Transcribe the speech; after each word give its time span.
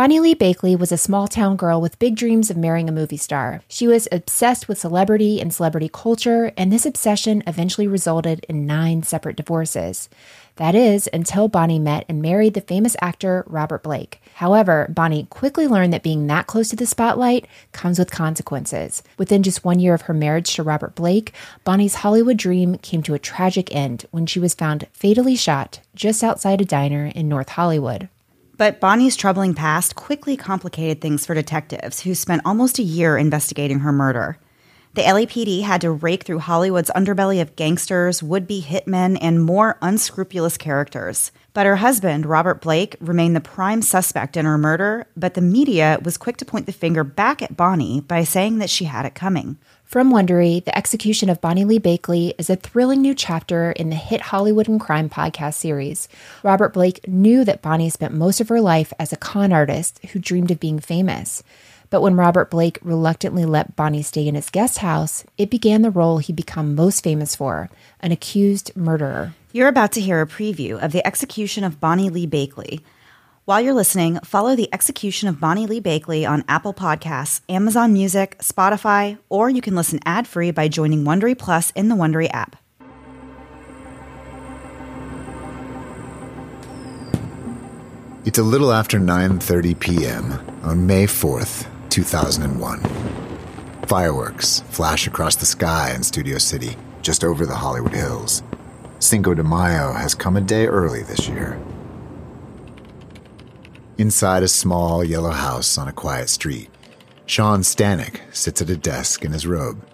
Bonny 0.00 0.18
Lee 0.18 0.34
Bakley 0.34 0.78
was 0.78 0.92
a 0.92 0.96
small 0.96 1.28
town 1.28 1.56
girl 1.56 1.78
with 1.78 1.98
big 1.98 2.16
dreams 2.16 2.48
of 2.48 2.56
marrying 2.56 2.88
a 2.88 2.92
movie 2.92 3.18
star. 3.18 3.60
She 3.68 3.86
was 3.86 4.08
obsessed 4.10 4.66
with 4.66 4.78
celebrity 4.78 5.42
and 5.42 5.52
celebrity 5.52 5.90
culture, 5.92 6.54
and 6.56 6.72
this 6.72 6.86
obsession 6.86 7.42
eventually 7.46 7.86
resulted 7.86 8.46
in 8.48 8.64
nine 8.64 9.02
separate 9.02 9.36
divorces. 9.36 10.08
That 10.56 10.74
is, 10.74 11.06
until 11.12 11.48
Bonny 11.48 11.78
met 11.78 12.06
and 12.08 12.22
married 12.22 12.54
the 12.54 12.62
famous 12.62 12.96
actor 13.02 13.44
Robert 13.46 13.82
Blake. 13.82 14.22
However, 14.36 14.86
Bonny 14.88 15.26
quickly 15.28 15.66
learned 15.66 15.92
that 15.92 16.02
being 16.02 16.26
that 16.28 16.46
close 16.46 16.70
to 16.70 16.76
the 16.76 16.86
spotlight 16.86 17.46
comes 17.72 17.98
with 17.98 18.10
consequences. 18.10 19.02
Within 19.18 19.42
just 19.42 19.66
one 19.66 19.80
year 19.80 19.92
of 19.92 20.02
her 20.08 20.14
marriage 20.14 20.54
to 20.54 20.62
Robert 20.62 20.94
Blake, 20.94 21.34
Bonny's 21.62 21.96
Hollywood 21.96 22.38
dream 22.38 22.78
came 22.78 23.02
to 23.02 23.12
a 23.12 23.18
tragic 23.18 23.74
end 23.76 24.06
when 24.12 24.24
she 24.24 24.40
was 24.40 24.54
found 24.54 24.86
fatally 24.94 25.36
shot 25.36 25.80
just 25.94 26.24
outside 26.24 26.62
a 26.62 26.64
diner 26.64 27.12
in 27.14 27.28
North 27.28 27.50
Hollywood. 27.50 28.08
But 28.60 28.78
Bonny's 28.78 29.16
troubling 29.16 29.54
past 29.54 29.94
quickly 29.94 30.36
complicated 30.36 31.00
things 31.00 31.24
for 31.24 31.34
detectives 31.34 32.00
who 32.00 32.14
spent 32.14 32.42
almost 32.44 32.78
a 32.78 32.82
year 32.82 33.16
investigating 33.16 33.78
her 33.78 33.90
murder. 33.90 34.38
The 34.94 35.02
LAPD 35.02 35.62
had 35.62 35.82
to 35.82 35.92
rake 35.92 36.24
through 36.24 36.40
Hollywood's 36.40 36.90
underbelly 36.96 37.40
of 37.40 37.54
gangsters, 37.54 38.24
would 38.24 38.48
be 38.48 38.60
hitmen, 38.60 39.18
and 39.20 39.40
more 39.40 39.78
unscrupulous 39.80 40.56
characters. 40.56 41.30
But 41.52 41.66
her 41.66 41.76
husband, 41.76 42.26
Robert 42.26 42.60
Blake, 42.60 42.96
remained 43.00 43.36
the 43.36 43.40
prime 43.40 43.82
suspect 43.82 44.36
in 44.36 44.46
her 44.46 44.58
murder, 44.58 45.06
but 45.16 45.34
the 45.34 45.40
media 45.40 46.00
was 46.02 46.16
quick 46.16 46.38
to 46.38 46.44
point 46.44 46.66
the 46.66 46.72
finger 46.72 47.04
back 47.04 47.40
at 47.40 47.56
Bonny 47.56 48.00
by 48.00 48.24
saying 48.24 48.58
that 48.58 48.70
she 48.70 48.86
had 48.86 49.06
it 49.06 49.14
coming. 49.14 49.58
From 49.84 50.12
Wondery, 50.12 50.64
the 50.64 50.76
execution 50.76 51.28
of 51.28 51.40
Bonny 51.40 51.64
Lee 51.64 51.78
Bakley 51.78 52.32
is 52.36 52.50
a 52.50 52.56
thrilling 52.56 53.00
new 53.00 53.14
chapter 53.14 53.70
in 53.72 53.90
the 53.90 53.96
hit 53.96 54.20
Hollywood 54.20 54.68
and 54.68 54.80
Crime 54.80 55.08
podcast 55.08 55.54
series. 55.54 56.08
Robert 56.42 56.72
Blake 56.72 57.06
knew 57.06 57.44
that 57.44 57.62
Bonny 57.62 57.90
spent 57.90 58.14
most 58.14 58.40
of 58.40 58.48
her 58.48 58.60
life 58.60 58.92
as 58.98 59.12
a 59.12 59.16
con 59.16 59.52
artist 59.52 60.00
who 60.06 60.18
dreamed 60.18 60.50
of 60.50 60.58
being 60.58 60.80
famous. 60.80 61.44
But 61.90 62.02
when 62.02 62.14
Robert 62.14 62.50
Blake 62.50 62.78
reluctantly 62.82 63.44
let 63.44 63.74
Bonny 63.74 64.02
stay 64.02 64.26
in 64.28 64.36
his 64.36 64.48
guest 64.48 64.78
house, 64.78 65.24
it 65.36 65.50
began 65.50 65.82
the 65.82 65.90
role 65.90 66.18
he'd 66.18 66.36
become 66.36 66.76
most 66.76 67.02
famous 67.02 67.34
for 67.34 67.68
an 67.98 68.12
accused 68.12 68.70
murderer. 68.76 69.34
You're 69.52 69.68
about 69.68 69.90
to 69.92 70.00
hear 70.00 70.20
a 70.20 70.26
preview 70.26 70.80
of 70.80 70.92
the 70.92 71.04
execution 71.04 71.64
of 71.64 71.80
Bonny 71.80 72.08
Lee 72.08 72.28
Bakley. 72.28 72.80
While 73.44 73.60
you're 73.60 73.74
listening, 73.74 74.20
follow 74.20 74.54
the 74.54 74.72
execution 74.72 75.28
of 75.28 75.40
Bonny 75.40 75.66
Lee 75.66 75.80
Bakley 75.80 76.28
on 76.28 76.44
Apple 76.46 76.72
Podcasts, 76.72 77.40
Amazon 77.48 77.92
Music, 77.92 78.38
Spotify, 78.38 79.18
or 79.28 79.50
you 79.50 79.60
can 79.60 79.74
listen 79.74 79.98
ad-free 80.06 80.52
by 80.52 80.68
joining 80.68 81.04
Wondery 81.04 81.36
Plus 81.36 81.72
in 81.72 81.88
the 81.88 81.96
Wondery 81.96 82.30
app. 82.32 82.54
It's 88.24 88.38
a 88.38 88.44
little 88.44 88.70
after 88.70 89.00
9:30 89.00 89.80
p.m. 89.80 90.38
on 90.62 90.86
May 90.86 91.06
4th, 91.06 91.66
2001. 91.90 92.80
Fireworks 93.86 94.60
flash 94.68 95.06
across 95.06 95.36
the 95.36 95.46
sky 95.46 95.92
in 95.94 96.02
Studio 96.02 96.38
City, 96.38 96.76
just 97.02 97.24
over 97.24 97.44
the 97.44 97.56
Hollywood 97.56 97.92
Hills. 97.92 98.42
Cinco 99.00 99.34
de 99.34 99.42
Mayo 99.42 99.92
has 99.92 100.14
come 100.14 100.36
a 100.36 100.40
day 100.40 100.66
early 100.66 101.02
this 101.02 101.28
year. 101.28 101.60
Inside 103.98 104.42
a 104.42 104.48
small 104.48 105.04
yellow 105.04 105.30
house 105.30 105.76
on 105.76 105.88
a 105.88 105.92
quiet 105.92 106.28
street, 106.28 106.70
Sean 107.26 107.60
Stanek 107.60 108.20
sits 108.32 108.62
at 108.62 108.70
a 108.70 108.76
desk 108.76 109.24
in 109.24 109.32
his 109.32 109.46
robe. 109.46 109.84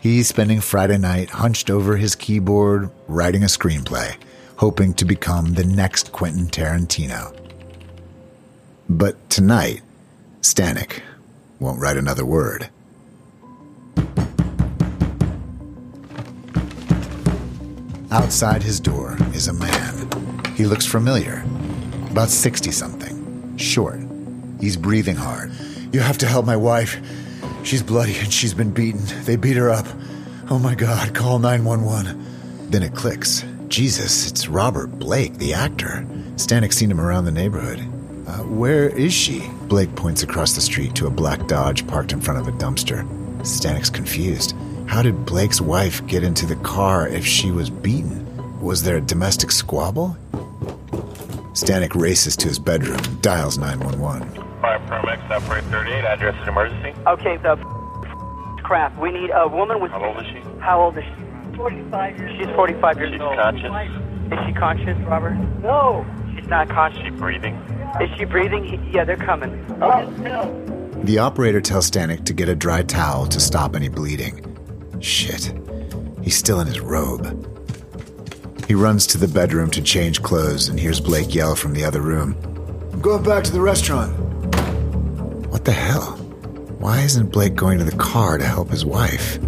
He's 0.00 0.28
spending 0.28 0.60
Friday 0.60 0.98
night 0.98 1.30
hunched 1.30 1.70
over 1.70 1.96
his 1.96 2.14
keyboard, 2.14 2.90
writing 3.06 3.42
a 3.42 3.46
screenplay, 3.46 4.16
hoping 4.56 4.94
to 4.94 5.04
become 5.04 5.54
the 5.54 5.64
next 5.64 6.12
Quentin 6.12 6.46
Tarantino. 6.46 7.36
But 8.88 9.30
tonight, 9.30 9.82
Stanek 10.40 11.00
won't 11.60 11.78
write 11.78 11.96
another 11.96 12.24
word. 12.24 12.70
Outside 18.10 18.62
his 18.62 18.80
door 18.80 19.16
is 19.34 19.46
a 19.46 19.52
man. 19.52 20.08
He 20.56 20.64
looks 20.64 20.84
familiar. 20.84 21.44
About 22.10 22.28
60 22.28 22.72
something. 22.72 23.56
Short. 23.56 24.00
He's 24.58 24.76
breathing 24.76 25.14
hard. 25.14 25.52
You 25.92 26.00
have 26.00 26.18
to 26.18 26.26
help 26.26 26.44
my 26.44 26.56
wife. 26.56 27.00
She's 27.62 27.82
bloody 27.82 28.16
and 28.18 28.32
she's 28.32 28.54
been 28.54 28.72
beaten. 28.72 29.02
They 29.24 29.36
beat 29.36 29.56
her 29.56 29.70
up. 29.70 29.86
Oh 30.50 30.58
my 30.58 30.74
god, 30.74 31.14
call 31.14 31.38
911. 31.38 32.70
Then 32.70 32.82
it 32.82 32.94
clicks. 32.94 33.44
Jesus, 33.68 34.28
it's 34.28 34.48
Robert 34.48 34.88
Blake, 34.98 35.34
the 35.34 35.54
actor. 35.54 36.04
Stanek's 36.34 36.76
seen 36.76 36.90
him 36.90 37.00
around 37.00 37.26
the 37.26 37.30
neighborhood. 37.30 37.86
Uh, 38.30 38.44
where 38.44 38.88
is 38.90 39.12
she? 39.12 39.50
Blake 39.62 39.92
points 39.96 40.22
across 40.22 40.54
the 40.54 40.60
street 40.60 40.94
to 40.94 41.08
a 41.08 41.10
black 41.10 41.48
Dodge 41.48 41.84
parked 41.88 42.12
in 42.12 42.20
front 42.20 42.38
of 42.38 42.46
a 42.46 42.52
dumpster. 42.52 43.02
Stanek's 43.40 43.90
confused. 43.90 44.54
How 44.86 45.02
did 45.02 45.26
Blake's 45.26 45.60
wife 45.60 46.06
get 46.06 46.22
into 46.22 46.46
the 46.46 46.54
car 46.56 47.08
if 47.08 47.26
she 47.26 47.50
was 47.50 47.70
beaten? 47.70 48.24
Was 48.60 48.84
there 48.84 48.98
a 48.98 49.00
domestic 49.00 49.50
squabble? 49.50 50.16
Stanek 51.54 51.96
races 51.96 52.36
to 52.36 52.46
his 52.46 52.60
bedroom, 52.60 53.00
dials 53.20 53.58
911. 53.58 54.30
Fire 54.60 54.78
paramedics, 54.86 55.28
operate 55.28 55.64
38, 55.64 56.04
address 56.04 56.40
is 56.40 56.46
emergency. 56.48 56.94
Okay, 57.08 57.36
the 57.38 57.56
f- 57.58 58.62
crap. 58.62 58.96
We 59.00 59.10
need 59.10 59.30
a 59.34 59.48
woman 59.48 59.80
with. 59.80 59.90
How 59.90 60.04
old 60.04 60.18
is 60.18 60.26
she? 60.26 60.38
How 60.60 60.80
old 60.80 60.96
is 60.96 61.02
she? 61.04 61.56
45 61.56 62.18
years 62.18 62.38
She's 62.38 62.54
45 62.54 62.96
years 62.98 63.10
old. 63.10 63.20
She's 63.20 63.22
old. 63.22 63.36
conscious. 63.72 64.32
Is 64.32 64.38
she 64.46 64.52
conscious, 64.52 64.98
Robert? 65.08 65.34
No. 65.62 66.06
She's 66.40 66.48
not 66.48 66.68
Is 66.68 66.72
conscious. 66.72 67.02
she 67.02 67.10
breathing? 67.10 67.54
Is 68.00 68.10
she 68.18 68.24
breathing? 68.24 68.90
Yeah, 68.92 69.04
they're 69.04 69.16
coming. 69.16 69.64
Oh, 69.82 70.06
the 71.04 71.18
operator 71.18 71.60
tells 71.60 71.90
Stanek 71.90 72.24
to 72.24 72.32
get 72.32 72.48
a 72.48 72.54
dry 72.54 72.82
towel 72.82 73.26
to 73.26 73.40
stop 73.40 73.76
any 73.76 73.88
bleeding. 73.88 74.44
Shit. 75.00 75.52
He's 76.22 76.36
still 76.36 76.60
in 76.60 76.66
his 76.66 76.80
robe. 76.80 77.46
He 78.66 78.74
runs 78.74 79.06
to 79.08 79.18
the 79.18 79.28
bedroom 79.28 79.70
to 79.72 79.82
change 79.82 80.22
clothes 80.22 80.68
and 80.68 80.78
hears 80.78 81.00
Blake 81.00 81.34
yell 81.34 81.54
from 81.56 81.72
the 81.74 81.84
other 81.84 82.00
room. 82.00 82.36
I'm 82.92 83.00
going 83.00 83.22
back 83.22 83.44
to 83.44 83.52
the 83.52 83.60
restaurant. 83.60 84.12
What 85.48 85.64
the 85.64 85.72
hell? 85.72 86.12
Why 86.78 87.00
isn't 87.00 87.32
Blake 87.32 87.54
going 87.54 87.78
to 87.78 87.84
the 87.84 87.96
car 87.96 88.38
to 88.38 88.44
help 88.44 88.70
his 88.70 88.84
wife? 88.84 89.38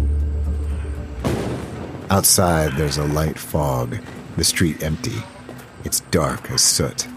Outside, 2.11 2.73
there's 2.73 2.97
a 2.97 3.05
light 3.05 3.39
fog, 3.39 3.97
the 4.37 4.43
street 4.43 4.83
empty. 4.83 5.23
It's 5.83 5.99
dark 6.11 6.49
as 6.51 6.61
soot. 6.61 7.07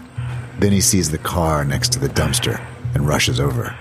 Then 0.59 0.71
he 0.71 0.81
sees 0.81 1.11
the 1.11 1.17
car 1.17 1.63
next 1.63 1.91
to 1.93 1.99
the 1.99 2.09
dumpster 2.09 2.59
and 2.93 3.07
rushes 3.07 3.39
over. 3.39 3.75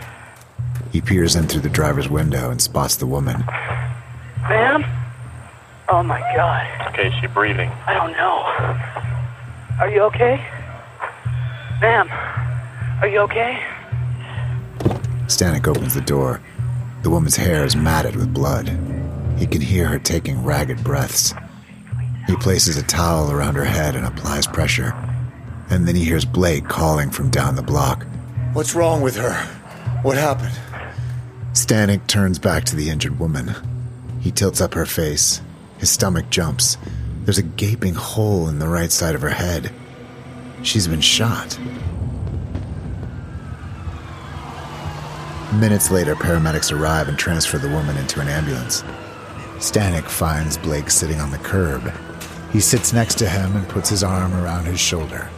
He 0.92 1.00
peers 1.00 1.36
in 1.36 1.46
through 1.46 1.62
the 1.62 1.68
driver's 1.68 2.08
window 2.08 2.50
and 2.50 2.60
spots 2.60 2.96
the 2.96 3.06
woman. 3.06 3.44
Ma'am? 4.48 4.84
Oh 5.88 6.02
my 6.02 6.20
god. 6.34 6.88
Okay, 6.88 7.08
is 7.08 7.14
she 7.20 7.26
breathing? 7.26 7.70
I 7.86 7.94
don't 7.94 8.12
know. 8.12 8.42
Are 9.80 9.90
you 9.90 10.02
okay? 10.02 10.36
Ma'am? 11.80 12.08
Are 13.00 13.08
you 13.08 13.20
okay? 13.20 13.62
Stanek 15.26 15.66
opens 15.66 15.94
the 15.94 16.00
door. 16.00 16.40
The 17.02 17.10
woman's 17.10 17.36
hair 17.36 17.64
is 17.64 17.76
matted 17.76 18.16
with 18.16 18.32
blood. 18.32 18.68
He 19.36 19.46
can 19.46 19.60
hear 19.60 19.86
her 19.88 19.98
taking 19.98 20.44
ragged 20.44 20.82
breaths. 20.82 21.34
He 22.26 22.36
places 22.36 22.76
a 22.76 22.82
towel 22.82 23.30
around 23.30 23.54
her 23.54 23.64
head 23.64 23.94
and 23.94 24.04
applies 24.04 24.46
pressure. 24.46 24.94
And 25.70 25.86
then 25.86 25.94
he 25.96 26.04
hears 26.04 26.24
Blake 26.24 26.68
calling 26.68 27.10
from 27.10 27.30
down 27.30 27.56
the 27.56 27.62
block. 27.62 28.06
What's 28.52 28.74
wrong 28.74 29.00
with 29.00 29.16
her? 29.16 29.34
What 30.02 30.16
happened? 30.16 30.58
Stanek 31.52 32.06
turns 32.06 32.38
back 32.38 32.64
to 32.64 32.76
the 32.76 32.90
injured 32.90 33.18
woman. 33.18 33.54
He 34.20 34.30
tilts 34.30 34.60
up 34.60 34.74
her 34.74 34.86
face. 34.86 35.40
His 35.78 35.90
stomach 35.90 36.30
jumps. 36.30 36.78
There's 37.24 37.38
a 37.38 37.42
gaping 37.42 37.94
hole 37.94 38.48
in 38.48 38.58
the 38.58 38.68
right 38.68 38.90
side 38.92 39.14
of 39.14 39.22
her 39.22 39.30
head. 39.30 39.72
She's 40.62 40.88
been 40.88 41.00
shot. 41.00 41.58
Minutes 45.54 45.90
later, 45.90 46.14
paramedics 46.14 46.76
arrive 46.76 47.08
and 47.08 47.18
transfer 47.18 47.58
the 47.58 47.68
woman 47.68 47.96
into 47.96 48.20
an 48.20 48.28
ambulance. 48.28 48.82
Stanek 49.58 50.04
finds 50.04 50.58
Blake 50.58 50.90
sitting 50.90 51.20
on 51.20 51.30
the 51.30 51.38
curb. 51.38 51.92
He 52.52 52.60
sits 52.60 52.92
next 52.92 53.16
to 53.18 53.28
him 53.28 53.56
and 53.56 53.68
puts 53.68 53.88
his 53.88 54.02
arm 54.02 54.34
around 54.34 54.66
his 54.66 54.80
shoulder. 54.80 55.28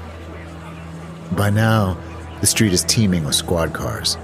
By 1.33 1.51
now, 1.51 1.99
the 2.41 2.47
street 2.47 2.73
is 2.73 2.85
teeming 2.85 3.25
with 3.25 3.35
squad 3.35 3.73
cars. 3.73 4.15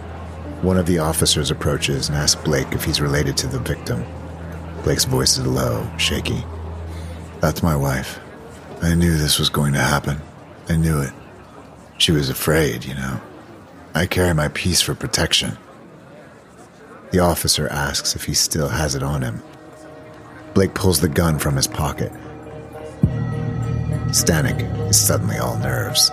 One 0.62 0.78
of 0.78 0.86
the 0.86 0.98
officers 0.98 1.50
approaches 1.50 2.08
and 2.08 2.16
asks 2.16 2.42
Blake 2.42 2.72
if 2.72 2.84
he's 2.84 3.00
related 3.00 3.36
to 3.38 3.46
the 3.46 3.58
victim. 3.58 4.04
Blake's 4.82 5.04
voice 5.04 5.36
is 5.36 5.46
low, 5.46 5.90
shaky. 5.98 6.44
That's 7.40 7.62
my 7.62 7.76
wife. 7.76 8.20
I 8.82 8.94
knew 8.94 9.16
this 9.16 9.38
was 9.38 9.48
going 9.48 9.72
to 9.72 9.80
happen. 9.80 10.20
I 10.68 10.76
knew 10.76 11.00
it. 11.00 11.12
She 11.98 12.12
was 12.12 12.30
afraid, 12.30 12.84
you 12.84 12.94
know. 12.94 13.20
I 13.94 14.06
carry 14.06 14.34
my 14.34 14.48
piece 14.48 14.80
for 14.80 14.94
protection. 14.94 15.56
The 17.10 17.20
officer 17.20 17.68
asks 17.68 18.16
if 18.16 18.24
he 18.24 18.34
still 18.34 18.68
has 18.68 18.94
it 18.94 19.02
on 19.02 19.22
him. 19.22 19.42
Blake 20.52 20.74
pulls 20.74 21.00
the 21.00 21.08
gun 21.08 21.38
from 21.38 21.56
his 21.56 21.66
pocket. 21.66 22.12
Stanek 24.14 24.88
is 24.88 24.96
suddenly 24.96 25.38
all 25.38 25.58
nerves. 25.58 26.12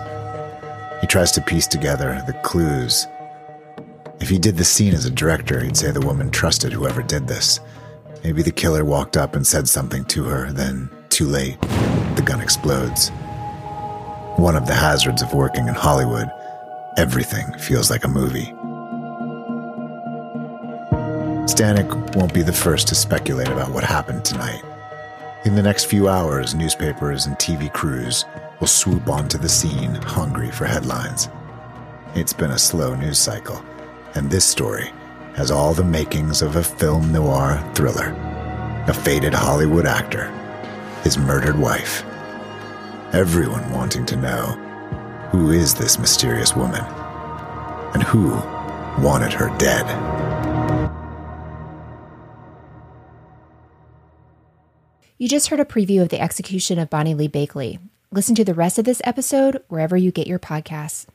He 1.00 1.06
tries 1.06 1.30
to 1.32 1.40
piece 1.40 1.68
together 1.68 2.20
the 2.26 2.32
clues. 2.42 3.06
If 4.18 4.28
he 4.28 4.40
did 4.40 4.56
the 4.56 4.64
scene 4.64 4.92
as 4.92 5.04
a 5.04 5.10
director, 5.10 5.60
he'd 5.60 5.76
say 5.76 5.92
the 5.92 6.00
woman 6.00 6.28
trusted 6.28 6.72
whoever 6.72 7.00
did 7.00 7.28
this. 7.28 7.60
Maybe 8.24 8.42
the 8.42 8.50
killer 8.50 8.84
walked 8.84 9.16
up 9.16 9.36
and 9.36 9.46
said 9.46 9.68
something 9.68 10.04
to 10.06 10.24
her, 10.24 10.50
then, 10.50 10.90
too 11.10 11.26
late, 11.26 11.60
the 11.60 12.24
gun 12.26 12.40
explodes. 12.40 13.10
One 14.34 14.56
of 14.56 14.66
the 14.66 14.74
hazards 14.74 15.22
of 15.22 15.32
working 15.32 15.68
in 15.68 15.74
Hollywood, 15.74 16.28
everything 16.96 17.56
feels 17.60 17.88
like 17.88 18.02
a 18.02 18.08
movie. 18.08 18.52
Stanek 21.46 22.16
won't 22.16 22.34
be 22.34 22.42
the 22.42 22.52
first 22.52 22.88
to 22.88 22.96
speculate 22.96 23.46
about 23.46 23.70
what 23.70 23.84
happened 23.84 24.24
tonight. 24.24 24.64
In 25.44 25.56
the 25.56 25.62
next 25.62 25.86
few 25.86 26.08
hours, 26.08 26.54
newspapers 26.54 27.26
and 27.26 27.36
TV 27.36 27.72
crews 27.72 28.24
will 28.60 28.68
swoop 28.68 29.08
onto 29.08 29.38
the 29.38 29.48
scene 29.48 29.96
hungry 29.96 30.52
for 30.52 30.66
headlines. 30.66 31.28
It's 32.14 32.32
been 32.32 32.52
a 32.52 32.58
slow 32.58 32.94
news 32.94 33.18
cycle, 33.18 33.60
and 34.14 34.30
this 34.30 34.44
story 34.44 34.92
has 35.34 35.50
all 35.50 35.74
the 35.74 35.82
makings 35.82 36.42
of 36.42 36.54
a 36.54 36.62
film 36.62 37.10
noir 37.10 37.60
thriller. 37.74 38.14
A 38.86 38.94
faded 38.94 39.34
Hollywood 39.34 39.84
actor, 39.84 40.30
his 41.02 41.18
murdered 41.18 41.58
wife. 41.58 42.04
Everyone 43.12 43.68
wanting 43.72 44.06
to 44.06 44.16
know 44.16 44.44
who 45.32 45.50
is 45.50 45.74
this 45.74 45.98
mysterious 45.98 46.54
woman 46.54 46.84
and 47.94 48.04
who 48.04 48.30
wanted 49.02 49.32
her 49.32 49.48
dead. 49.58 49.86
You 55.22 55.28
just 55.28 55.50
heard 55.50 55.60
a 55.60 55.64
preview 55.64 56.02
of 56.02 56.08
the 56.08 56.20
execution 56.20 56.80
of 56.80 56.90
Bonny 56.90 57.14
Lee 57.14 57.28
Bakley. 57.28 57.78
Listen 58.10 58.34
to 58.34 58.44
the 58.44 58.54
rest 58.54 58.76
of 58.80 58.84
this 58.84 59.00
episode 59.04 59.62
wherever 59.68 59.96
you 59.96 60.10
get 60.10 60.26
your 60.26 60.40
podcasts. 60.40 61.06